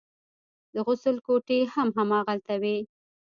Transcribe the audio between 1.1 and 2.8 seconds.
کوټې هم هماغلته وې.